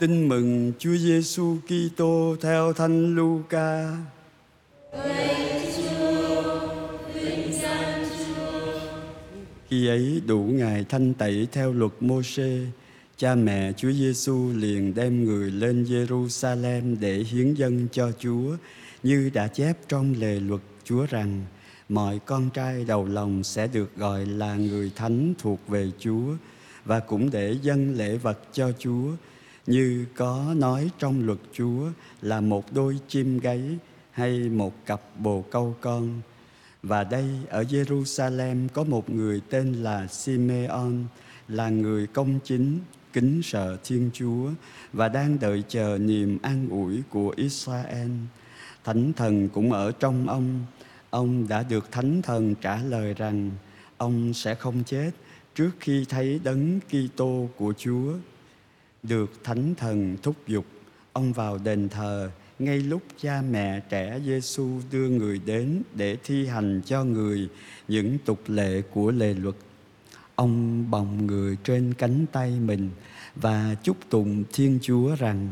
Tin 0.00 0.28
mừng 0.28 0.72
Chúa 0.78 0.96
Giêsu 0.96 1.56
Kitô 1.66 2.36
theo 2.40 2.72
Thánh 2.72 3.14
Luca. 3.14 3.96
Khi 9.68 9.86
ấy 9.86 10.22
đủ 10.26 10.38
ngày 10.38 10.84
thanh 10.88 11.14
tẩy 11.14 11.48
theo 11.52 11.72
luật 11.72 11.92
Môsê, 12.00 12.60
cha 13.16 13.34
mẹ 13.34 13.72
Chúa 13.72 13.92
Giêsu 13.92 14.52
liền 14.56 14.94
đem 14.94 15.24
người 15.24 15.50
lên 15.50 15.84
Jerusalem 15.84 16.96
để 17.00 17.18
hiến 17.18 17.54
dâng 17.54 17.88
cho 17.92 18.12
Chúa, 18.18 18.56
như 19.02 19.30
đã 19.34 19.48
chép 19.48 19.76
trong 19.88 20.14
lề 20.18 20.40
luật 20.40 20.60
Chúa 20.84 21.06
rằng 21.10 21.44
mọi 21.88 22.18
con 22.18 22.50
trai 22.50 22.84
đầu 22.84 23.06
lòng 23.06 23.44
sẽ 23.44 23.66
được 23.66 23.96
gọi 23.96 24.26
là 24.26 24.54
người 24.54 24.90
thánh 24.96 25.34
thuộc 25.38 25.68
về 25.68 25.90
Chúa 25.98 26.34
và 26.84 27.00
cũng 27.00 27.30
để 27.30 27.56
dâng 27.62 27.94
lễ 27.96 28.16
vật 28.16 28.38
cho 28.52 28.72
Chúa 28.78 29.10
như 29.70 30.06
có 30.14 30.54
nói 30.56 30.90
trong 30.98 31.26
luật 31.26 31.38
Chúa 31.52 31.88
là 32.22 32.40
một 32.40 32.72
đôi 32.72 32.98
chim 33.08 33.38
gáy 33.38 33.78
hay 34.10 34.38
một 34.38 34.86
cặp 34.86 35.00
bồ 35.18 35.44
câu 35.50 35.76
con. 35.80 36.20
Và 36.82 37.04
đây 37.04 37.28
ở 37.48 37.62
Jerusalem 37.62 38.68
có 38.68 38.84
một 38.84 39.10
người 39.10 39.40
tên 39.50 39.72
là 39.72 40.06
Simeon 40.06 40.92
là 41.48 41.68
người 41.68 42.06
công 42.06 42.38
chính, 42.44 42.78
kính 43.12 43.40
sợ 43.44 43.76
Thiên 43.84 44.10
Chúa 44.12 44.50
và 44.92 45.08
đang 45.08 45.38
đợi 45.38 45.62
chờ 45.68 45.98
niềm 46.00 46.38
an 46.42 46.68
ủi 46.70 47.02
của 47.08 47.34
Israel. 47.36 48.10
Thánh 48.84 49.12
thần 49.12 49.48
cũng 49.48 49.72
ở 49.72 49.92
trong 49.92 50.28
ông. 50.28 50.64
Ông 51.10 51.48
đã 51.48 51.62
được 51.62 51.92
Thánh 51.92 52.22
thần 52.22 52.54
trả 52.54 52.76
lời 52.76 53.14
rằng 53.14 53.50
ông 53.96 54.34
sẽ 54.34 54.54
không 54.54 54.82
chết 54.86 55.10
trước 55.54 55.70
khi 55.80 56.04
thấy 56.08 56.40
đấng 56.44 56.80
Kitô 56.80 57.48
của 57.56 57.72
Chúa. 57.78 58.12
Được 59.02 59.44
Thánh 59.44 59.74
thần 59.74 60.16
thúc 60.22 60.36
giục, 60.46 60.64
ông 61.12 61.32
vào 61.32 61.58
đền 61.58 61.88
thờ 61.88 62.30
ngay 62.58 62.78
lúc 62.78 63.02
cha 63.20 63.42
mẹ 63.50 63.80
trẻ 63.80 64.20
Giêsu 64.26 64.68
đưa 64.92 65.08
người 65.08 65.40
đến 65.46 65.82
để 65.94 66.16
thi 66.24 66.46
hành 66.46 66.80
cho 66.84 67.04
người 67.04 67.48
những 67.88 68.18
tục 68.24 68.40
lệ 68.46 68.82
của 68.82 69.10
lề 69.10 69.34
luật. 69.34 69.54
Ông 70.34 70.90
bồng 70.90 71.26
người 71.26 71.56
trên 71.64 71.94
cánh 71.94 72.26
tay 72.32 72.50
mình 72.50 72.90
và 73.36 73.74
chúc 73.82 73.96
tụng 74.10 74.44
Thiên 74.52 74.78
Chúa 74.82 75.14
rằng: 75.14 75.48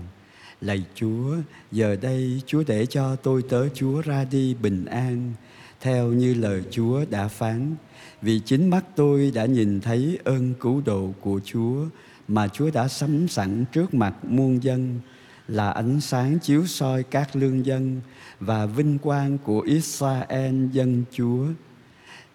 Lạy 0.61 0.84
Chúa, 0.94 1.37
giờ 1.72 1.97
đây 1.97 2.42
Chúa 2.47 2.62
để 2.67 2.87
cho 2.87 3.17
tôi 3.17 3.42
tớ 3.42 3.69
Chúa 3.69 4.00
ra 4.00 4.25
đi 4.31 4.55
bình 4.55 4.84
an, 4.84 5.33
theo 5.81 6.06
như 6.06 6.34
lời 6.34 6.62
Chúa 6.70 7.05
đã 7.11 7.28
phán. 7.28 7.75
Vì 8.22 8.41
chính 8.44 8.70
mắt 8.70 8.84
tôi 8.97 9.33
đã 9.34 9.47
nhìn 9.47 9.81
thấy 9.81 10.19
ơn 10.25 10.55
cứu 10.61 10.83
độ 10.84 11.15
của 11.20 11.41
Chúa 11.44 11.87
mà 12.29 12.48
Chúa 12.48 12.71
đã 12.71 12.89
sắm 12.89 13.29
sẵn 13.29 13.65
trước 13.73 13.95
mặt 13.95 14.15
muôn 14.23 14.62
dân 14.62 15.01
là 15.48 15.71
ánh 15.71 16.01
sáng 16.01 16.39
chiếu 16.39 16.67
soi 16.67 17.03
các 17.03 17.37
lương 17.37 17.67
dân 17.67 18.01
và 18.41 18.67
vinh 18.67 18.98
quang 18.98 19.39
của 19.39 19.61
Israel, 19.61 20.67
dân 20.73 21.05
Chúa. 21.12 21.47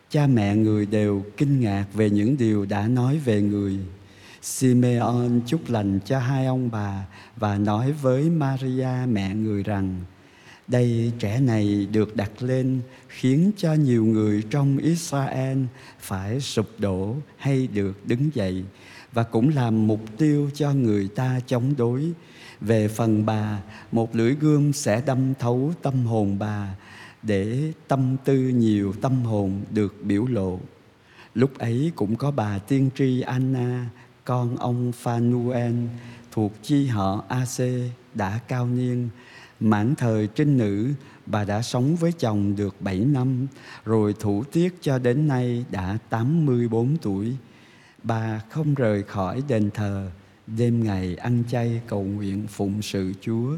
Cha 0.10 0.28
mẹ 0.28 0.56
người 0.56 0.86
đều 0.86 1.26
kinh 1.38 1.60
ngạc 1.60 1.86
về 1.94 2.10
những 2.10 2.38
điều 2.38 2.66
đã 2.66 2.88
nói 2.88 3.20
về 3.26 3.42
người. 3.42 3.80
Simeon 4.42 5.30
chúc 5.46 5.70
lành 5.70 6.00
cho 6.06 6.20
hai 6.20 6.46
ông 6.46 6.72
bà 6.72 7.06
và 7.36 7.58
nói 7.58 7.92
với 7.92 8.30
Maria, 8.30 9.06
mẹ 9.08 9.36
người, 9.36 9.64
rằng, 9.64 9.96
đây 10.68 11.12
trẻ 11.20 11.40
này 11.40 11.88
được 11.92 12.16
đặt 12.16 12.32
lên 12.40 12.80
khiến 13.10 13.52
cho 13.58 13.74
nhiều 13.74 14.06
người 14.06 14.44
trong 14.50 14.78
Israel 14.78 15.58
phải 16.00 16.40
sụp 16.40 16.70
đổ 16.78 17.16
hay 17.38 17.68
được 17.68 18.08
đứng 18.08 18.30
dậy 18.34 18.64
và 19.14 19.24
cũng 19.24 19.50
làm 19.50 19.88
mục 19.88 20.18
tiêu 20.18 20.50
cho 20.54 20.74
người 20.74 21.08
ta 21.08 21.40
chống 21.48 21.74
đối. 21.78 22.12
Về 22.62 22.88
phần 22.88 23.26
bà, 23.26 23.62
một 23.92 24.16
lưỡi 24.16 24.36
gươm 24.36 24.74
sẽ 24.74 25.02
đâm 25.06 25.34
thấu 25.40 25.74
tâm 25.82 26.06
hồn 26.06 26.40
bà 26.40 26.76
để 27.24 27.74
tâm 27.88 28.18
tư 28.26 28.38
nhiều 28.38 28.94
tâm 29.02 29.24
hồn 29.24 29.62
được 29.72 29.96
biểu 30.04 30.26
lộ. 30.26 30.60
Lúc 31.36 31.58
ấy 31.58 31.92
cũng 31.96 32.16
có 32.16 32.32
bà 32.32 32.58
tiên 32.58 32.90
tri 32.96 33.22
Anna, 33.22 33.90
con 34.26 34.58
ông 34.58 34.92
Phanuel 34.92 35.76
thuộc 36.32 36.54
chi 36.64 36.88
họ 36.88 37.24
AC 37.28 37.60
đã 38.16 38.40
cao 38.48 38.68
niên. 38.68 39.10
Mãn 39.60 39.96
thời 39.96 40.28
trinh 40.28 40.58
nữ, 40.58 40.90
bà 41.26 41.44
đã 41.44 41.62
sống 41.62 41.96
với 41.96 42.12
chồng 42.12 42.56
được 42.56 42.82
7 42.82 43.00
năm, 43.00 43.48
rồi 43.86 44.16
thủ 44.20 44.44
tiết 44.52 44.76
cho 44.82 45.00
đến 45.00 45.28
nay 45.28 45.66
đã 45.70 45.98
84 46.10 46.98
tuổi. 47.02 47.36
Bà 48.04 48.42
không 48.50 48.74
rời 48.74 49.04
khỏi 49.04 49.44
đền 49.48 49.70
thờ, 49.74 50.10
đêm 50.48 50.84
ngày 50.84 51.16
ăn 51.16 51.44
chay 51.50 51.82
cầu 51.88 52.04
nguyện 52.04 52.48
phụng 52.48 52.82
sự 52.82 53.14
Chúa. 53.22 53.58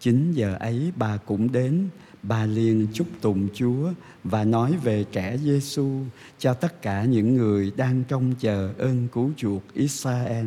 Chính 0.00 0.32
giờ 0.32 0.56
ấy 0.60 0.92
bà 0.96 1.16
cũng 1.16 1.52
đến, 1.52 1.88
bà 2.22 2.46
liền 2.46 2.86
chúc 2.92 3.06
tụng 3.20 3.48
Chúa 3.54 3.92
và 4.24 4.44
nói 4.44 4.74
về 4.82 5.04
trẻ 5.12 5.36
Giêsu 5.36 5.90
cho 6.38 6.54
tất 6.54 6.82
cả 6.82 7.04
những 7.04 7.36
người 7.36 7.72
đang 7.76 8.04
trông 8.08 8.34
chờ 8.40 8.72
ơn 8.78 9.08
cứu 9.08 9.30
chuộc 9.36 9.62
Israel. 9.74 10.46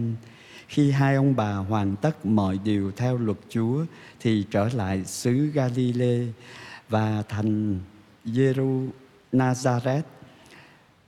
Khi 0.67 0.91
hai 0.91 1.15
ông 1.15 1.35
bà 1.35 1.55
hoàn 1.55 1.95
tất 1.95 2.25
mọi 2.25 2.59
điều 2.63 2.91
theo 2.91 3.17
luật 3.17 3.37
Chúa 3.49 3.85
thì 4.19 4.45
trở 4.51 4.69
lại 4.73 5.05
xứ 5.05 5.49
Galilee 5.53 6.27
và 6.89 7.23
thành 7.29 7.79
Giêru 8.25 8.83
Nazareth 9.33 10.01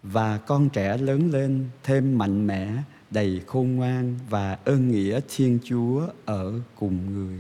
và 0.03 0.37
con 0.37 0.69
trẻ 0.69 0.97
lớn 0.97 1.31
lên 1.31 1.69
thêm 1.83 2.17
mạnh 2.17 2.47
mẽ 2.47 2.73
đầy 3.11 3.41
khôn 3.47 3.75
ngoan 3.75 4.19
và 4.29 4.57
ơn 4.65 4.91
nghĩa 4.91 5.19
Thiên 5.35 5.59
Chúa 5.63 6.07
ở 6.25 6.53
cùng 6.75 7.13
người. 7.13 7.39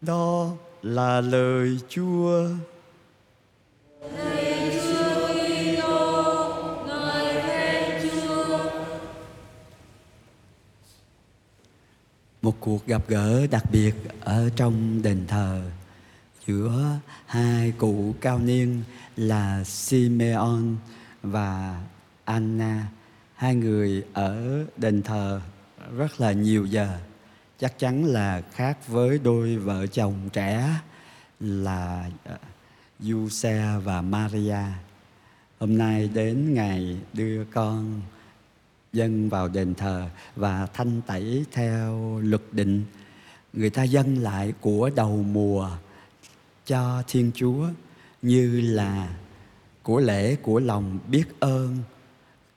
Đó 0.00 0.50
là 0.82 1.20
lời 1.20 1.78
Chúa. 1.88 2.48
Lời 4.16 4.80
Chúa 4.82 5.28
Kitô, 5.28 6.54
ngợi 6.86 7.42
khen 7.42 8.10
Chúa. 8.10 8.70
Một 12.42 12.54
cuộc 12.60 12.86
gặp 12.86 13.02
gỡ 13.08 13.46
đặc 13.46 13.64
biệt 13.72 13.94
ở 14.20 14.50
trong 14.56 15.02
đền 15.02 15.24
thờ 15.28 15.62
giữa 16.46 16.98
hai 17.26 17.72
cụ 17.78 18.14
cao 18.20 18.38
niên 18.38 18.82
là 19.16 19.64
Simeon 19.64 20.62
và 21.22 21.82
Anna. 22.24 22.86
Hai 23.34 23.54
người 23.54 24.04
ở 24.12 24.64
đền 24.76 25.02
thờ 25.02 25.40
rất 25.96 26.20
là 26.20 26.32
nhiều 26.32 26.66
giờ. 26.66 26.98
Chắc 27.58 27.78
chắn 27.78 28.04
là 28.04 28.42
khác 28.52 28.88
với 28.88 29.18
đôi 29.18 29.56
vợ 29.56 29.86
chồng 29.86 30.14
trẻ 30.32 30.68
là 31.40 32.10
ờ, 32.24 32.36
Giuse 33.00 33.76
và 33.84 34.02
Maria. 34.02 34.62
Hôm 35.60 35.78
nay 35.78 36.10
đến 36.14 36.54
ngày 36.54 36.96
đưa 37.12 37.44
con 37.44 38.00
dân 38.92 39.28
vào 39.28 39.48
đền 39.48 39.74
thờ 39.74 40.08
và 40.36 40.66
thanh 40.74 41.00
tẩy 41.06 41.44
theo 41.52 42.18
luật 42.22 42.42
định. 42.52 42.84
Người 43.52 43.70
ta 43.70 43.82
dâng 43.82 44.18
lại 44.18 44.52
của 44.60 44.90
đầu 44.96 45.24
mùa 45.32 45.70
cho 46.66 47.02
Thiên 47.08 47.30
Chúa 47.34 47.68
như 48.22 48.60
là 48.60 49.16
của 49.82 50.00
lễ 50.00 50.36
của 50.36 50.60
lòng 50.60 50.98
biết 51.08 51.24
ơn, 51.40 51.76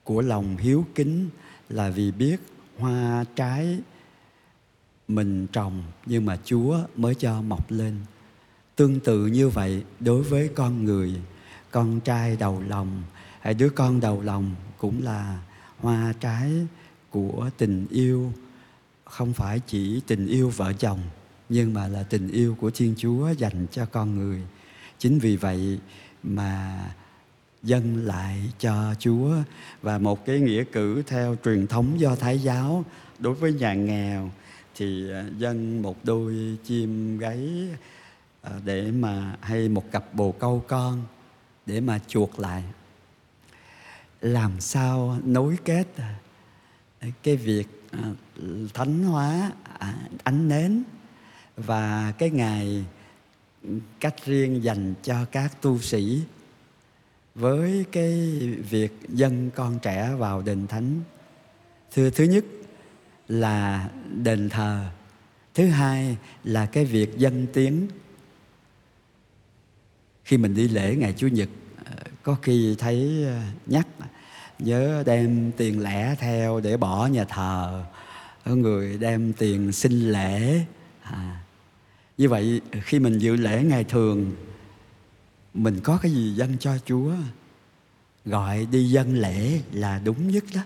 của 0.04 0.22
lòng 0.22 0.56
hiếu 0.56 0.84
kính 0.94 1.28
là 1.68 1.90
vì 1.90 2.10
biết 2.10 2.36
hoa 2.78 3.24
trái 3.36 3.78
mình 5.08 5.46
trồng 5.52 5.82
nhưng 6.06 6.26
mà 6.26 6.38
Chúa 6.44 6.78
mới 6.96 7.14
cho 7.14 7.42
mọc 7.42 7.70
lên. 7.70 7.96
Tương 8.76 9.00
tự 9.00 9.26
như 9.26 9.48
vậy 9.48 9.84
đối 10.00 10.22
với 10.22 10.48
con 10.54 10.84
người, 10.84 11.14
con 11.70 12.00
trai 12.00 12.36
đầu 12.36 12.62
lòng 12.68 13.02
hay 13.40 13.54
đứa 13.54 13.68
con 13.68 14.00
đầu 14.00 14.22
lòng 14.22 14.54
cũng 14.78 15.02
là 15.02 15.38
hoa 15.80 16.14
trái 16.20 16.52
của 17.10 17.50
tình 17.58 17.86
yêu 17.90 18.32
không 19.04 19.32
phải 19.32 19.60
chỉ 19.66 20.00
tình 20.06 20.26
yêu 20.26 20.50
vợ 20.56 20.72
chồng 20.72 21.00
nhưng 21.48 21.74
mà 21.74 21.88
là 21.88 22.02
tình 22.02 22.28
yêu 22.28 22.56
của 22.60 22.70
Thiên 22.70 22.94
Chúa 22.98 23.30
dành 23.30 23.66
cho 23.70 23.86
con 23.86 24.14
người. 24.14 24.42
Chính 24.98 25.18
vì 25.18 25.36
vậy 25.36 25.78
mà 26.22 26.80
dâng 27.62 27.96
lại 27.96 28.52
cho 28.58 28.94
Chúa 28.98 29.34
và 29.82 29.98
một 29.98 30.26
cái 30.26 30.40
nghĩa 30.40 30.64
cử 30.64 31.02
theo 31.06 31.36
truyền 31.44 31.66
thống 31.66 32.00
do 32.00 32.16
Thái 32.16 32.38
giáo, 32.38 32.84
đối 33.18 33.34
với 33.34 33.52
nhà 33.52 33.74
nghèo 33.74 34.30
thì 34.74 35.10
à, 35.10 35.24
dâng 35.38 35.82
một 35.82 36.04
đôi 36.04 36.58
chim 36.64 37.18
gáy 37.18 37.68
à, 38.42 38.52
để 38.64 38.90
mà, 38.90 39.36
hay 39.40 39.68
một 39.68 39.92
cặp 39.92 40.14
bồ 40.14 40.32
câu 40.32 40.64
con 40.68 41.04
để 41.66 41.80
mà 41.80 42.00
chuộc 42.08 42.38
lại 42.38 42.62
làm 44.20 44.60
sao 44.60 45.18
nối 45.24 45.56
kết 45.64 45.86
à, 45.96 46.14
cái 47.22 47.36
việc 47.36 47.68
thánh 48.74 49.04
hóa 49.04 49.52
ánh 50.24 50.48
nến 50.48 50.82
và 51.56 52.12
cái 52.18 52.30
ngày 52.30 52.84
cách 54.00 54.14
riêng 54.24 54.64
dành 54.64 54.94
cho 55.02 55.24
các 55.24 55.62
tu 55.62 55.78
sĩ 55.78 56.22
với 57.34 57.84
cái 57.92 58.12
việc 58.70 58.92
dân 59.08 59.50
con 59.54 59.78
trẻ 59.78 60.14
vào 60.18 60.42
đền 60.42 60.66
thánh. 60.66 61.00
Thưa 61.94 62.10
thứ 62.10 62.24
nhất 62.24 62.44
là 63.28 63.90
đền 64.14 64.48
thờ. 64.48 64.86
Thứ 65.54 65.66
hai 65.66 66.16
là 66.44 66.66
cái 66.66 66.84
việc 66.84 67.18
dân 67.18 67.46
tiếng. 67.52 67.88
Khi 70.24 70.36
mình 70.36 70.54
đi 70.54 70.68
lễ 70.68 70.96
ngày 70.96 71.14
chủ 71.16 71.26
nhật 71.26 71.48
ờ, 71.84 71.94
có 72.22 72.36
khi 72.42 72.74
thấy 72.78 73.24
ờ, 73.26 73.40
nhắc 73.66 73.86
nhớ 74.58 75.02
đem 75.06 75.52
tiền 75.56 75.80
lẻ 75.80 76.14
theo 76.18 76.60
để 76.60 76.76
bỏ 76.76 77.06
nhà 77.06 77.24
thờ. 77.24 77.84
Có 78.44 78.54
người 78.54 78.98
đem 78.98 79.32
tiền 79.32 79.72
xin 79.72 79.92
lễ. 79.92 80.64
À, 81.02 81.40
như 82.18 82.28
vậy, 82.28 82.60
khi 82.82 82.98
mình 82.98 83.18
dự 83.18 83.36
lễ 83.36 83.64
ngày 83.64 83.84
thường, 83.84 84.32
mình 85.54 85.80
có 85.80 85.98
cái 86.02 86.12
gì 86.12 86.34
dâng 86.34 86.58
cho 86.58 86.78
chúa? 86.84 87.14
Gọi 88.24 88.66
đi 88.66 88.90
dân 88.90 89.16
lễ 89.16 89.60
là 89.72 89.98
đúng 89.98 90.28
nhất 90.30 90.44
đó. 90.54 90.60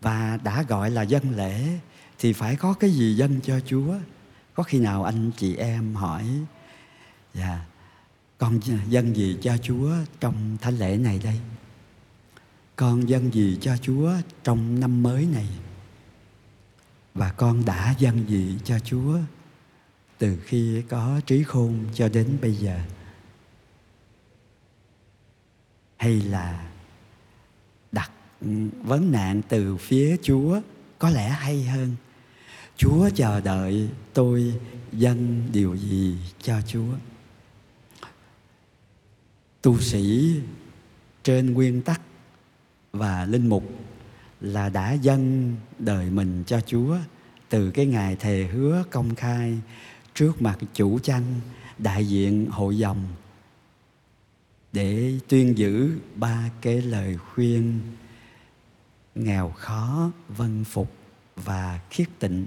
Và 0.00 0.38
đã 0.44 0.62
gọi 0.62 0.90
là 0.90 1.02
dân 1.02 1.36
lễ 1.36 1.78
thì 2.18 2.32
phải 2.32 2.56
có 2.56 2.72
cái 2.72 2.90
gì 2.90 3.14
dâng 3.14 3.40
cho 3.40 3.60
chúa? 3.66 3.94
Có 4.54 4.62
khi 4.62 4.78
nào 4.78 5.04
anh 5.04 5.30
chị 5.36 5.56
em 5.56 5.94
hỏi 5.94 6.24
dạ 7.34 7.60
con 8.38 8.60
dâng 8.88 9.16
gì 9.16 9.38
cho 9.42 9.56
chúa 9.62 9.92
trong 10.20 10.56
thánh 10.60 10.78
lễ 10.78 10.96
này 10.96 11.20
đây? 11.24 11.40
Con 12.76 13.08
dâng 13.08 13.34
gì 13.34 13.58
cho 13.60 13.76
chúa 13.76 14.12
trong 14.44 14.80
năm 14.80 15.02
mới 15.02 15.26
này? 15.26 15.48
Và 17.14 17.32
con 17.32 17.64
đã 17.64 17.94
dâng 17.98 18.28
gì 18.28 18.58
cho 18.64 18.78
chúa? 18.78 19.18
Từ 20.18 20.38
khi 20.44 20.82
có 20.88 21.20
trí 21.26 21.42
khôn 21.42 21.84
cho 21.94 22.08
đến 22.08 22.38
bây 22.40 22.54
giờ, 22.54 22.78
hay 25.96 26.20
là 26.20 26.70
đặt 27.92 28.10
vấn 28.82 29.12
nạn 29.12 29.42
từ 29.48 29.76
phía 29.76 30.16
chúa, 30.22 30.60
có 30.98 31.10
lẽ 31.10 31.28
hay 31.28 31.64
hơn. 31.64 31.96
Chúa 32.76 33.10
chờ 33.14 33.40
đợi 33.40 33.88
tôi 34.14 34.54
dâng 34.92 35.48
điều 35.52 35.76
gì 35.76 36.18
cho 36.42 36.60
chúa? 36.66 36.94
Tu 39.62 39.80
sĩ 39.80 40.34
trên 41.22 41.54
nguyên 41.54 41.82
tắc 41.82 42.00
và 42.92 43.24
linh 43.24 43.48
mục 43.48 43.64
là 44.40 44.68
đã 44.68 44.92
dâng 44.92 45.56
đời 45.78 46.10
mình 46.10 46.44
cho 46.46 46.60
chúa 46.60 46.96
từ 47.48 47.70
cái 47.70 47.86
ngày 47.86 48.16
thề 48.16 48.48
hứa 48.52 48.84
công 48.90 49.14
khai 49.14 49.58
trước 50.18 50.42
mặt 50.42 50.58
chủ 50.74 50.98
chăn 50.98 51.22
đại 51.78 52.08
diện 52.08 52.46
hội 52.50 52.78
dòng 52.78 53.06
để 54.72 55.12
tuyên 55.28 55.58
giữ 55.58 55.98
ba 56.14 56.50
cái 56.60 56.82
lời 56.82 57.16
khuyên 57.16 57.80
nghèo 59.14 59.50
khó, 59.50 60.10
vân 60.28 60.64
phục 60.64 60.92
và 61.36 61.80
khiết 61.90 62.08
tịnh. 62.18 62.46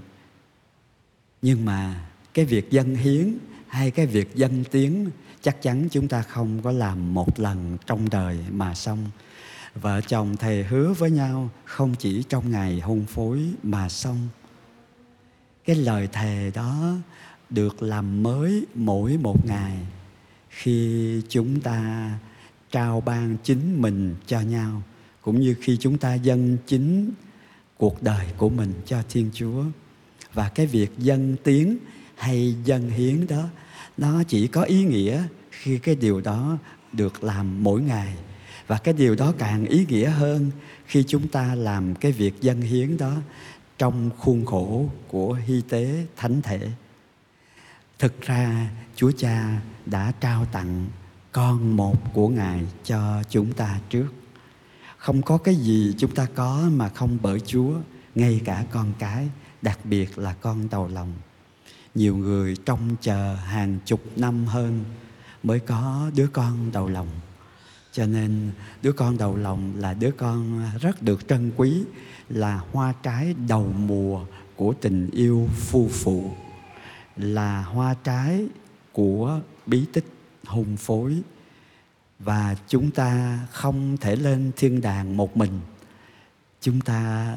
Nhưng 1.42 1.64
mà 1.64 2.08
cái 2.34 2.44
việc 2.44 2.70
dân 2.70 2.94
hiến 2.94 3.38
hay 3.68 3.90
cái 3.90 4.06
việc 4.06 4.34
dân 4.34 4.64
tiếng 4.70 5.10
chắc 5.42 5.62
chắn 5.62 5.88
chúng 5.90 6.08
ta 6.08 6.22
không 6.22 6.62
có 6.62 6.72
làm 6.72 7.14
một 7.14 7.38
lần 7.40 7.78
trong 7.86 8.10
đời 8.10 8.38
mà 8.50 8.74
xong. 8.74 9.10
Vợ 9.74 10.00
chồng 10.00 10.36
thề 10.36 10.62
hứa 10.62 10.92
với 10.92 11.10
nhau 11.10 11.50
không 11.64 11.94
chỉ 11.98 12.22
trong 12.28 12.50
ngày 12.50 12.80
hôn 12.80 13.04
phối 13.06 13.42
mà 13.62 13.88
xong. 13.88 14.28
Cái 15.64 15.76
lời 15.76 16.08
thề 16.12 16.50
đó 16.54 16.96
được 17.54 17.82
làm 17.82 18.22
mới 18.22 18.66
mỗi 18.74 19.16
một 19.16 19.46
ngày 19.46 19.78
khi 20.48 21.20
chúng 21.28 21.60
ta 21.60 22.10
trao 22.70 23.00
ban 23.00 23.36
chính 23.44 23.82
mình 23.82 24.14
cho 24.26 24.40
nhau, 24.40 24.82
cũng 25.22 25.40
như 25.40 25.56
khi 25.60 25.76
chúng 25.80 25.98
ta 25.98 26.14
dâng 26.14 26.56
chính 26.66 27.10
cuộc 27.76 28.02
đời 28.02 28.26
của 28.36 28.48
mình 28.48 28.72
cho 28.86 29.02
thiên 29.10 29.30
chúa. 29.34 29.64
Và 30.34 30.48
cái 30.48 30.66
việc 30.66 30.90
dâng 30.98 31.36
tiếng 31.44 31.78
hay 32.16 32.54
dâng 32.64 32.90
hiến 32.90 33.26
đó, 33.26 33.44
nó 33.98 34.22
chỉ 34.22 34.46
có 34.46 34.62
ý 34.62 34.84
nghĩa 34.84 35.22
khi 35.50 35.78
cái 35.78 35.94
điều 35.94 36.20
đó 36.20 36.58
được 36.92 37.24
làm 37.24 37.64
mỗi 37.64 37.82
ngày. 37.82 38.14
Và 38.66 38.78
cái 38.78 38.94
điều 38.94 39.14
đó 39.14 39.32
càng 39.38 39.64
ý 39.64 39.86
nghĩa 39.88 40.08
hơn 40.08 40.50
khi 40.86 41.04
chúng 41.08 41.28
ta 41.28 41.54
làm 41.54 41.94
cái 41.94 42.12
việc 42.12 42.34
dâng 42.40 42.60
hiến 42.60 42.96
đó 42.96 43.14
trong 43.78 44.10
khuôn 44.18 44.44
khổ 44.46 44.90
của 45.08 45.32
hy 45.32 45.60
tế 45.68 46.06
thánh 46.16 46.42
thể 46.42 46.70
thực 48.02 48.20
ra, 48.20 48.70
chúa 48.96 49.10
cha 49.18 49.60
đã 49.86 50.12
trao 50.20 50.44
tặng 50.44 50.86
con 51.32 51.76
một 51.76 51.96
của 52.12 52.28
ngài 52.28 52.66
cho 52.84 53.22
chúng 53.30 53.52
ta 53.52 53.80
trước. 53.90 54.08
Không 54.96 55.22
có 55.22 55.38
cái 55.38 55.54
gì 55.54 55.94
chúng 55.98 56.14
ta 56.14 56.26
có 56.34 56.68
mà 56.72 56.88
không 56.88 57.18
bởi 57.22 57.40
chúa, 57.40 57.72
ngay 58.14 58.40
cả 58.44 58.64
con 58.72 58.92
cái, 58.98 59.28
đặc 59.62 59.78
biệt 59.84 60.18
là 60.18 60.32
con 60.32 60.68
đầu 60.70 60.88
lòng. 60.88 61.12
Nhiều 61.94 62.16
người 62.16 62.56
trông 62.56 62.96
chờ 63.00 63.34
hàng 63.34 63.78
chục 63.84 64.00
năm 64.16 64.46
hơn 64.46 64.84
mới 65.42 65.60
có 65.60 66.10
đứa 66.16 66.26
con 66.26 66.72
đầu 66.72 66.88
lòng. 66.88 67.08
Cho 67.92 68.06
nên, 68.06 68.50
đứa 68.82 68.92
con 68.92 69.18
đầu 69.18 69.36
lòng 69.36 69.72
là 69.76 69.94
đứa 69.94 70.10
con 70.10 70.62
rất 70.80 71.02
được 71.02 71.28
trân 71.28 71.52
quý, 71.56 71.82
là 72.28 72.60
hoa 72.72 72.94
trái 73.02 73.34
đầu 73.48 73.72
mùa 73.78 74.24
của 74.56 74.74
tình 74.80 75.10
yêu 75.12 75.48
phu 75.56 75.88
phụ 75.88 76.34
là 77.16 77.62
hoa 77.62 77.94
trái 78.04 78.46
của 78.92 79.40
bí 79.66 79.84
tích 79.92 80.06
hùng 80.44 80.76
phối. 80.76 81.22
Và 82.18 82.56
chúng 82.68 82.90
ta 82.90 83.38
không 83.50 83.96
thể 83.96 84.16
lên 84.16 84.52
thiên 84.56 84.80
đàng 84.80 85.16
một 85.16 85.36
mình. 85.36 85.60
Chúng 86.60 86.80
ta 86.80 87.34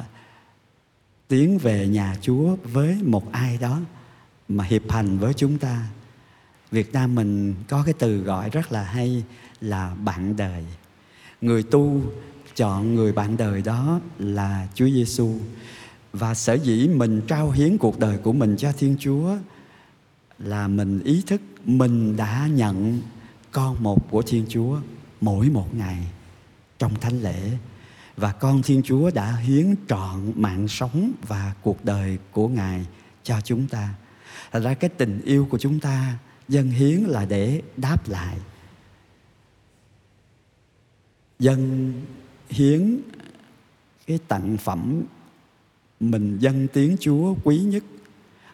tiến 1.28 1.58
về 1.58 1.88
nhà 1.88 2.16
chúa 2.20 2.56
với 2.62 2.98
một 3.02 3.32
ai 3.32 3.58
đó 3.60 3.80
mà 4.48 4.64
hiệp 4.64 4.90
hành 4.90 5.18
với 5.18 5.34
chúng 5.34 5.58
ta. 5.58 5.86
Việt 6.70 6.92
nam 6.92 7.14
mình 7.14 7.54
có 7.68 7.82
cái 7.82 7.94
từ 7.98 8.18
gọi 8.18 8.50
rất 8.50 8.72
là 8.72 8.82
hay 8.82 9.24
là 9.60 9.94
bạn 9.94 10.36
đời. 10.36 10.64
Người 11.40 11.62
tu 11.62 12.02
chọn 12.54 12.94
người 12.94 13.12
bạn 13.12 13.36
đời 13.36 13.62
đó 13.62 14.00
là 14.18 14.68
chúa 14.74 14.86
giêsu 14.86 15.38
và 16.12 16.34
sở 16.34 16.54
dĩ 16.54 16.88
mình 16.88 17.20
trao 17.28 17.50
hiến 17.50 17.78
cuộc 17.78 17.98
đời 17.98 18.18
của 18.18 18.32
mình 18.32 18.56
cho 18.56 18.72
thiên 18.72 18.96
chúa 18.98 19.36
là 20.38 20.68
mình 20.68 21.02
ý 21.04 21.22
thức 21.26 21.40
mình 21.64 22.16
đã 22.16 22.48
nhận 22.52 23.00
con 23.52 23.82
một 23.82 24.10
của 24.10 24.22
thiên 24.22 24.46
chúa 24.48 24.80
mỗi 25.20 25.48
một 25.48 25.74
ngày 25.74 26.06
trong 26.78 27.00
thánh 27.00 27.22
lễ. 27.22 27.50
Và 28.16 28.32
con 28.32 28.62
thiên 28.62 28.82
chúa 28.82 29.10
đã 29.10 29.36
hiến 29.36 29.74
trọn 29.88 30.32
mạng 30.34 30.68
sống 30.68 31.12
và 31.28 31.54
cuộc 31.62 31.84
đời 31.84 32.18
của 32.32 32.48
ngài 32.48 32.86
cho 33.22 33.40
chúng 33.40 33.68
ta. 33.68 33.94
Thật 34.52 34.60
ra 34.60 34.74
cái 34.74 34.90
tình 34.90 35.20
yêu 35.24 35.46
của 35.50 35.58
chúng 35.58 35.80
ta 35.80 36.18
dân 36.48 36.68
hiến 36.68 37.00
là 37.00 37.24
để 37.24 37.62
đáp 37.76 38.08
lại. 38.08 38.38
Dân 41.38 41.92
hiến 42.50 43.00
cái 44.06 44.18
tặng 44.28 44.56
phẩm 44.56 45.02
mình 46.00 46.38
dân 46.38 46.68
tiếng 46.72 46.96
chúa 47.00 47.34
quý 47.44 47.58
nhất 47.58 47.84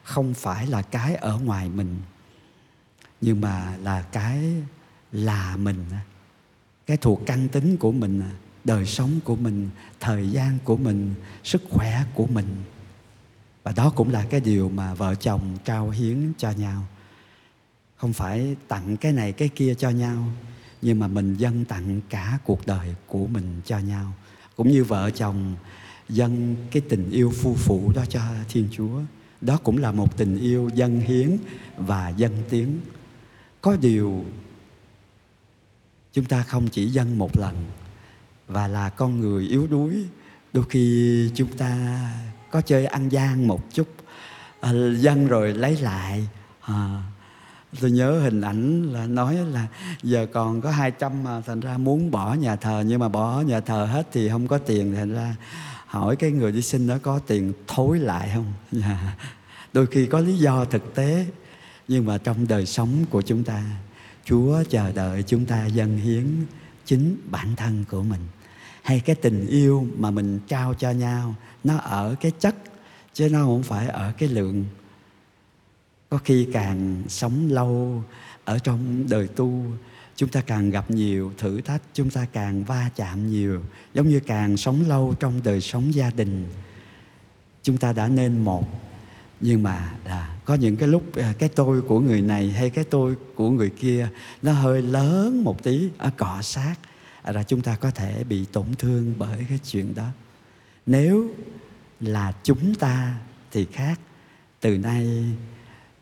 không 0.03 0.35
phải 0.35 0.67
là 0.67 0.83
cái 0.83 1.15
ở 1.15 1.39
ngoài 1.39 1.69
mình, 1.69 1.97
nhưng 3.21 3.41
mà 3.41 3.77
là 3.77 4.03
cái 4.03 4.43
là 5.13 5.57
mình. 5.57 5.85
Cái 6.87 6.97
thuộc 6.97 7.23
căn 7.27 7.49
tính 7.49 7.77
của 7.77 7.93
mình, 7.93 8.23
đời 8.65 8.87
sống 8.87 9.21
của 9.25 9.37
mình, 9.37 9.71
thời 10.01 10.31
gian 10.31 10.59
của 10.65 10.77
mình, 10.77 11.15
sức 11.45 11.63
khỏe 11.71 12.05
của 12.15 12.27
mình. 12.27 12.57
Và 13.63 13.73
đó 13.73 13.93
cũng 13.97 14.11
là 14.11 14.27
cái 14.31 14.41
điều 14.41 14.69
mà 14.69 14.95
vợ 14.95 15.15
chồng 15.15 15.59
trao 15.65 15.91
hiến 15.91 16.33
cho 16.39 16.51
nhau. 16.51 16.87
Không 17.97 18.13
phải 18.13 18.57
tặng 18.69 18.97
cái 18.97 19.13
này 19.13 19.33
cái 19.33 19.49
kia 19.49 19.75
cho 19.75 19.91
nhau, 19.91 20.25
nhưng 20.83 20.99
mà 20.99 21.09
mình 21.09 21.37
dâng 21.37 21.65
tặng 21.65 22.01
cả 22.09 22.39
cuộc 22.45 22.67
đời 22.67 22.95
của 23.07 23.27
mình 23.27 23.61
cho 23.65 23.79
nhau. 23.79 24.13
Cũng 24.57 24.69
như 24.69 24.85
vợ 24.85 25.11
chồng 25.11 25.55
dâng 26.09 26.57
cái 26.71 26.83
tình 26.89 27.11
yêu 27.11 27.33
phu 27.43 27.55
phụ 27.55 27.93
đó 27.95 28.05
cho 28.09 28.21
thiên 28.49 28.69
chúa 28.73 29.01
đó 29.43 29.59
cũng 29.63 29.79
là 29.79 29.93
một 29.93 30.17
tình 30.17 30.39
yêu 30.39 30.71
dân 30.75 31.01
hiến 31.01 31.37
và 31.77 32.09
dân 32.09 32.33
tiếng. 32.51 32.81
Có 33.61 33.77
điều 33.77 34.25
chúng 36.13 36.25
ta 36.25 36.43
không 36.43 36.69
chỉ 36.69 36.89
dân 36.89 37.19
một 37.19 37.37
lần 37.37 37.55
và 38.47 38.69
là 38.69 38.89
con 38.89 39.21
người 39.21 39.45
yếu 39.45 39.67
đuối. 39.67 40.05
Đôi 40.53 40.65
khi 40.69 41.31
chúng 41.35 41.57
ta 41.57 42.01
có 42.51 42.61
chơi 42.61 42.87
ăn 42.87 43.09
gian 43.09 43.49
một 43.49 43.75
chút 43.75 43.89
à, 44.61 44.73
dân 44.97 45.27
rồi 45.27 45.55
lấy 45.55 45.77
lại. 45.77 46.29
À, 46.61 47.03
tôi 47.81 47.91
nhớ 47.91 48.21
hình 48.21 48.41
ảnh 48.41 48.93
là 48.93 49.07
nói 49.07 49.37
là 49.37 49.67
giờ 50.03 50.27
còn 50.33 50.61
có 50.61 50.71
200 50.71 51.25
mà 51.25 51.41
thành 51.41 51.61
ra 51.61 51.79
muốn 51.79 52.11
bỏ 52.11 52.35
nhà 52.35 52.57
thờ 52.57 52.85
nhưng 52.87 53.01
mà 53.01 53.09
bỏ 53.09 53.41
nhà 53.41 53.61
thờ 53.61 53.89
hết 53.93 54.09
thì 54.13 54.29
không 54.29 54.49
có 54.49 54.59
tiền 54.59 54.95
thành 54.95 55.15
ra 55.15 55.37
hỏi 55.93 56.17
cái 56.17 56.31
người 56.31 56.53
đi 56.53 56.63
xin 56.63 56.87
đó 56.87 56.99
có 57.03 57.19
tiền 57.19 57.53
thối 57.67 57.99
lại 57.99 58.31
không? 58.35 58.53
Dạ. 58.73 59.17
Đôi 59.73 59.87
khi 59.87 60.07
có 60.07 60.21
lý 60.21 60.39
do 60.39 60.65
thực 60.65 60.95
tế, 60.95 61.27
nhưng 61.89 62.07
mà 62.07 62.19
trong 62.19 62.49
đời 62.49 62.67
sống 62.67 63.05
của 63.11 63.23
chúng 63.23 63.45
ta, 63.45 63.65
chúa 64.25 64.63
chờ 64.71 64.93
đợi 64.93 65.23
chúng 65.23 65.45
ta 65.45 65.67
dâng 65.67 65.97
hiến 65.97 66.27
chính 66.85 67.17
bản 67.31 67.57
thân 67.57 67.85
của 67.91 68.03
mình. 68.03 68.21
Hay 68.83 69.01
cái 69.01 69.17
tình 69.17 69.47
yêu 69.47 69.87
mà 69.97 70.11
mình 70.11 70.41
trao 70.49 70.75
cho 70.75 70.91
nhau, 70.91 71.35
nó 71.65 71.77
ở 71.77 72.15
cái 72.21 72.33
chất, 72.41 72.55
chứ 73.15 73.29
nó 73.29 73.45
không 73.45 73.63
phải 73.63 73.89
ở 73.89 74.13
cái 74.19 74.29
lượng. 74.29 74.65
Có 76.09 76.19
khi 76.19 76.49
càng 76.53 77.03
sống 77.09 77.49
lâu 77.51 78.05
ở 78.45 78.59
trong 78.59 79.05
đời 79.11 79.29
tu 79.29 79.65
chúng 80.17 80.29
ta 80.29 80.41
càng 80.41 80.71
gặp 80.71 80.91
nhiều 80.91 81.33
thử 81.39 81.61
thách 81.61 81.83
chúng 81.95 82.11
ta 82.11 82.27
càng 82.33 82.65
va 82.65 82.91
chạm 82.97 83.31
nhiều 83.31 83.63
giống 83.95 84.09
như 84.09 84.21
càng 84.21 84.57
sống 84.57 84.89
lâu 84.89 85.15
trong 85.21 85.41
đời 85.45 85.61
sống 85.61 85.95
gia 85.95 86.11
đình. 86.11 86.47
Chúng 87.63 87.77
ta 87.77 87.93
đã 87.93 88.09
nên 88.09 88.45
một 88.45 88.83
nhưng 89.41 89.63
mà 89.63 89.95
à, 90.05 90.37
có 90.45 90.55
những 90.55 90.77
cái 90.77 90.89
lúc 90.89 91.17
à, 91.17 91.35
cái 91.39 91.49
tôi 91.49 91.83
của 91.83 92.01
người 92.01 92.23
này 92.23 92.51
hay 92.51 92.71
cái 92.71 92.85
tôi 92.85 93.15
của 93.35 93.51
người 93.51 93.71
kia 93.71 94.09
nó 94.43 94.53
hơi 94.53 94.83
lớn 94.83 95.45
một 95.45 95.63
tí 95.63 95.89
ở 95.99 96.11
cọ 96.17 96.43
sát 96.43 96.75
à, 97.23 97.33
là 97.33 97.43
chúng 97.43 97.61
ta 97.61 97.77
có 97.77 97.91
thể 97.91 98.25
bị 98.25 98.45
tổn 98.53 98.67
thương 98.79 99.15
bởi 99.19 99.47
cái 99.49 99.59
chuyện 99.71 99.95
đó. 99.95 100.09
Nếu 100.87 101.31
là 102.01 102.33
chúng 102.43 102.75
ta 102.75 103.15
thì 103.51 103.67
khác. 103.73 104.01
Từ 104.61 104.79
nay 104.79 105.25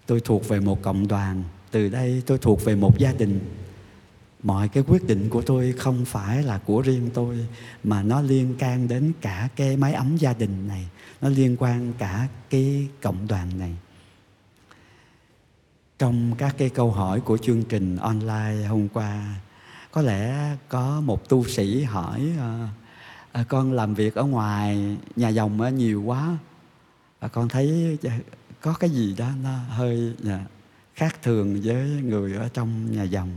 tôi 0.06 0.20
thuộc 0.20 0.48
về 0.48 0.60
một 0.60 0.82
cộng 0.82 1.08
đoàn 1.08 1.42
từ 1.70 1.88
đây 1.88 2.22
tôi 2.26 2.38
thuộc 2.38 2.64
về 2.64 2.74
một 2.74 2.98
gia 2.98 3.12
đình 3.12 3.40
mọi 4.42 4.68
cái 4.68 4.82
quyết 4.86 5.06
định 5.06 5.28
của 5.30 5.42
tôi 5.42 5.74
không 5.78 6.04
phải 6.04 6.42
là 6.42 6.58
của 6.58 6.80
riêng 6.80 7.10
tôi 7.14 7.46
mà 7.84 8.02
nó 8.02 8.20
liên 8.20 8.54
can 8.58 8.88
đến 8.88 9.12
cả 9.20 9.48
cái 9.56 9.76
mái 9.76 9.92
ấm 9.92 10.16
gia 10.16 10.32
đình 10.32 10.68
này 10.68 10.88
nó 11.20 11.28
liên 11.28 11.56
quan 11.58 11.92
cả 11.98 12.28
cái 12.50 12.88
cộng 13.02 13.26
đoàn 13.28 13.58
này. 13.58 13.76
Trong 15.98 16.34
các 16.38 16.54
cái 16.58 16.68
câu 16.68 16.90
hỏi 16.90 17.20
của 17.20 17.38
chương 17.38 17.62
trình 17.62 17.96
online 17.96 18.66
hôm 18.68 18.88
qua 18.88 19.34
có 19.92 20.02
lẽ 20.02 20.50
có 20.68 21.00
một 21.00 21.28
tu 21.28 21.44
sĩ 21.44 21.82
hỏi 21.82 22.30
à, 23.32 23.44
con 23.48 23.72
làm 23.72 23.94
việc 23.94 24.14
ở 24.14 24.24
ngoài 24.24 24.96
nhà 25.16 25.28
dòng 25.28 25.76
nhiều 25.76 26.02
quá. 26.02 26.38
À, 27.18 27.28
con 27.28 27.48
thấy 27.48 27.98
dạ, 28.02 28.18
có 28.60 28.72
cái 28.72 28.90
gì 28.90 29.14
đó 29.18 29.28
nó 29.42 29.58
hơi 29.68 30.14
dạ, 30.22 30.44
khác 30.94 31.22
thường 31.22 31.60
với 31.64 31.88
người 32.02 32.32
ở 32.32 32.48
trong 32.54 32.92
nhà 32.92 33.02
dòng 33.02 33.30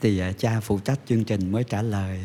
thì 0.00 0.18
à, 0.18 0.32
cha 0.32 0.60
phụ 0.60 0.78
trách 0.78 1.00
chương 1.08 1.24
trình 1.24 1.52
mới 1.52 1.64
trả 1.64 1.82
lời 1.82 2.20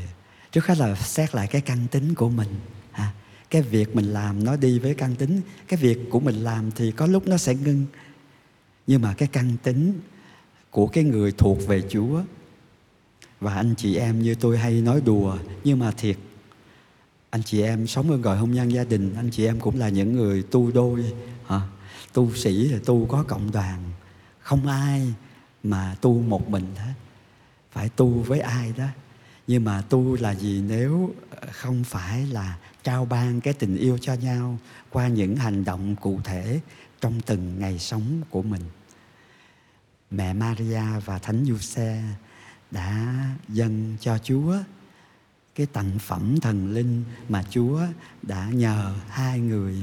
trước 0.52 0.66
hết 0.66 0.78
là 0.78 0.96
xét 0.96 1.36
lại 1.36 1.48
cái 1.48 1.62
căn 1.62 1.88
tính 1.92 2.16
của 2.16 2.30
mình, 2.30 2.56
ha. 2.92 3.14
cái 3.50 3.62
việc 3.62 3.96
mình 3.96 4.06
làm 4.06 4.44
nó 4.44 4.56
đi 4.56 4.80
với 4.80 4.94
căn 4.94 5.16
tính, 5.16 5.42
cái 5.68 5.80
việc 5.80 6.00
của 6.10 6.20
mình 6.20 6.36
làm 6.36 6.72
thì 6.72 6.92
có 6.92 7.08
lúc 7.08 7.28
nó 7.28 7.38
sẽ 7.38 7.56
ngưng 7.56 7.86
nhưng 8.88 9.02
mà 9.02 9.14
cái 9.14 9.28
căn 9.32 9.58
tính 9.64 10.00
của 10.72 10.88
cái 10.88 11.04
người 11.04 11.32
thuộc 11.32 11.68
về 11.68 11.84
chúa, 11.90 12.22
và 13.40 13.56
anh 13.56 13.76
chị 13.78 13.96
em 13.96 14.22
như 14.22 14.36
tôi 14.36 14.58
hay 14.58 14.82
nói 14.82 15.02
đùa, 15.06 15.38
nhưng 15.64 15.80
mà 15.80 15.92
thiệt, 15.92 16.18
anh 17.30 17.44
chị 17.44 17.62
em 17.62 17.88
sống 17.88 18.12
ở 18.12 18.18
gọi 18.18 18.38
hôn 18.38 18.52
nhân 18.52 18.72
gia 18.72 18.84
đình, 18.84 19.14
anh 19.16 19.30
chị 19.32 19.46
em 19.46 19.60
cũng 19.60 19.80
là 19.80 19.90
những 19.90 20.14
người 20.14 20.44
tu 20.44 20.72
đôi, 20.72 21.14
hả? 21.48 21.62
tu 22.14 22.36
sĩ 22.36 22.70
là 22.70 22.80
tu 22.86 23.06
có 23.06 23.24
cộng 23.28 23.52
đoàn, 23.52 23.84
không 24.40 24.68
ai 24.68 25.14
mà 25.64 25.96
tu 26.02 26.22
một 26.22 26.50
mình 26.50 26.66
hết 26.76 26.94
phải 27.72 27.90
tu 27.90 28.10
với 28.10 28.40
ai 28.40 28.74
đó 28.78 28.88
nhưng 29.48 29.64
mà 29.64 29.82
tu 29.90 30.16
là 30.16 30.32
gì 30.32 30.64
nếu 30.68 31.14
không 31.52 31.84
phải 31.84 32.26
là 32.26 32.58
trao 32.84 33.06
ban 33.06 33.42
cái 33.42 33.54
tình 33.54 33.78
yêu 33.78 33.98
cho 34.02 34.14
nhau 34.14 34.58
qua 34.90 35.08
những 35.08 35.36
hành 35.36 35.64
động 35.64 35.96
cụ 35.96 36.20
thể 36.24 36.60
trong 37.02 37.22
từng 37.26 37.60
ngày 37.60 37.80
sống 37.80 38.22
của 38.30 38.42
mình 38.42 38.62
mẹ 40.12 40.34
Maria 40.34 40.84
và 41.06 41.20
thánh 41.20 41.46
Giuse 41.46 42.04
đã 42.72 43.16
dâng 43.50 43.98
cho 44.00 44.18
Chúa 44.18 44.56
cái 45.56 45.68
tặng 45.74 46.00
phẩm 46.00 46.40
thần 46.40 46.74
linh 46.74 47.04
mà 47.30 47.44
Chúa 47.50 47.82
đã 48.22 48.50
nhờ 48.54 48.96
hai 49.10 49.40
người 49.40 49.76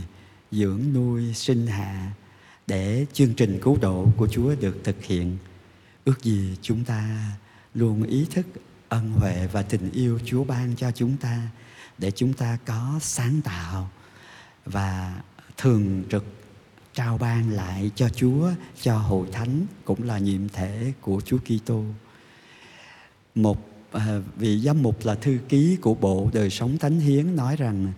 dưỡng 0.53 0.81
nuôi 0.95 1.35
sinh 1.35 1.67
hạ 1.67 2.13
để 2.67 3.07
chương 3.13 3.35
trình 3.35 3.59
cứu 3.63 3.79
độ 3.81 4.09
của 4.17 4.29
Chúa 4.29 4.55
được 4.55 4.81
thực 4.85 5.05
hiện. 5.05 5.37
Ước 6.05 6.23
gì 6.23 6.57
chúng 6.63 6.85
ta 6.85 7.33
luôn 7.75 8.03
ý 8.03 8.27
thức 8.31 8.47
ân 8.89 9.11
huệ 9.11 9.47
và 9.53 9.63
tình 9.63 9.91
yêu 9.93 10.19
Chúa 10.25 10.45
ban 10.45 10.77
cho 10.77 10.91
chúng 10.91 11.17
ta 11.17 11.49
để 11.99 12.11
chúng 12.11 12.33
ta 12.33 12.59
có 12.67 12.99
sáng 13.01 13.41
tạo 13.45 13.91
và 14.67 15.23
thường 15.57 16.05
trực 16.11 16.25
trao 16.95 17.19
ban 17.19 17.51
lại 17.51 17.91
cho 17.95 18.09
Chúa, 18.09 18.51
cho 18.83 18.99
hội 18.99 19.29
thánh 19.33 19.67
cũng 19.85 20.03
là 20.03 20.19
nhiệm 20.19 20.49
thể 20.49 20.93
của 21.01 21.21
Chúa 21.25 21.39
Kitô. 21.39 21.85
Một 23.35 23.69
à, 23.93 24.21
vị 24.37 24.61
giám 24.61 24.83
mục 24.83 25.05
là 25.05 25.15
thư 25.15 25.39
ký 25.49 25.77
của 25.77 25.95
bộ 25.95 26.31
đời 26.33 26.51
sống 26.51 26.79
thánh 26.79 27.01
hiến 27.01 27.37
nói 27.37 27.57
rằng 27.57 27.93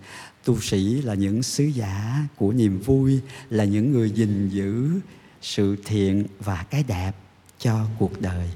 tu 0.45 0.61
sĩ 0.61 1.01
là 1.01 1.13
những 1.13 1.43
sứ 1.43 1.63
giả 1.63 2.25
của 2.35 2.53
niềm 2.53 2.79
vui, 2.79 3.19
là 3.49 3.63
những 3.63 3.91
người 3.91 4.11
gìn 4.11 4.49
giữ 4.49 4.89
sự 5.41 5.75
thiện 5.85 6.25
và 6.39 6.65
cái 6.69 6.83
đẹp 6.83 7.11
cho 7.59 7.85
cuộc 7.99 8.21
đời 8.21 8.49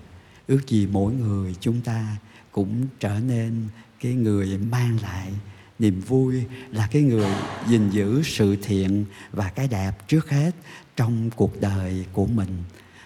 ước 0.52 0.68
gì 0.68 0.88
mỗi 0.92 1.14
người 1.14 1.56
chúng 1.60 1.82
ta 1.82 2.18
cũng 2.52 2.88
trở 3.00 3.20
nên 3.20 3.68
cái 4.00 4.14
người 4.14 4.58
mang 4.58 4.98
lại 5.02 5.34
niềm 5.80 6.02
vui, 6.02 6.44
là 6.70 6.88
cái 6.92 7.02
người 7.02 7.32
gìn 7.68 7.90
giữ 7.90 8.22
sự 8.24 8.56
thiện 8.62 9.06
và 9.32 9.50
cái 9.50 9.68
đẹp 9.68 10.08
trước 10.08 10.30
hết 10.30 10.52
trong 10.96 11.30
cuộc 11.36 11.62
đời 11.62 12.06
của 12.14 12.26
mình. 12.26 12.64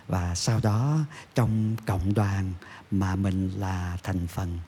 Và 0.08 0.36
sau 0.36 0.60
đó, 0.64 1.00
trong 1.36 1.76
cộng 1.86 2.14
đoàn 2.14 2.54
mà 2.92 3.16
mình 3.16 3.52
là 3.58 3.98
thành 4.04 4.28
phần. 4.28 4.60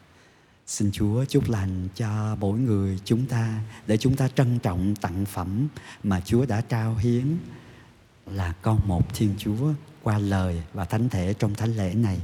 Xin 0.68 0.92
chúa 0.92 1.26
chúc 1.26 1.50
lành 1.50 1.88
cho 1.96 2.36
mỗi 2.40 2.60
người 2.60 3.00
chúng 3.06 3.26
ta, 3.26 3.62
để 3.88 3.98
chúng 3.98 4.16
ta 4.16 4.28
trân 4.28 4.60
trọng 4.60 4.96
tặng 4.96 5.26
phẩm 5.26 5.68
mà 6.04 6.22
chúa 6.26 6.46
đã 6.46 6.62
trao 6.62 6.96
hiến. 6.96 7.38
Là 8.26 8.54
con 8.62 8.80
một 8.86 9.16
thiên 9.16 9.36
chúa 9.38 9.74
qua 10.04 10.18
lời 10.18 10.62
và 10.74 10.86
thánh 10.86 11.10
thể 11.10 11.34
trong 11.40 11.56
thánh 11.56 11.76
lễ 11.76 11.94
này 11.94 12.20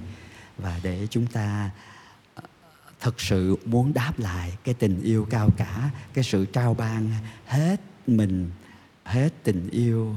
và 0.58 0.80
để 0.84 1.08
chúng 1.10 1.28
ta 1.28 1.70
ờ, 2.36 2.44
thật 3.00 3.14
thực 3.14 3.22
sự 3.22 3.58
muốn 3.66 3.94
đáp 3.94 4.14
lại 4.20 4.58
cái 4.64 4.74
tình 4.74 5.02
yêu 5.02 5.28
cao 5.30 5.50
cả, 5.58 5.90
cái 6.14 6.24
sự 6.24 6.46
trao 6.46 6.74
ban 6.74 7.10
hết 7.46 7.82
mình, 8.08 8.52
hết 9.04 9.30
tình 9.44 9.70
yêu 9.70 10.16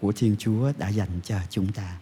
của 0.00 0.12
thiên 0.12 0.36
chúa 0.38 0.72
đã 0.78 0.88
dành 0.88 1.20
cho 1.24 1.38
chúng 1.50 1.72
ta. 1.72 1.96